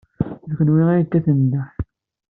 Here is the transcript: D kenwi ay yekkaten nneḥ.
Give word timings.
D 0.47 0.51
kenwi 0.57 0.83
ay 0.93 0.99
yekkaten 1.01 1.37
nneḥ. 1.45 1.69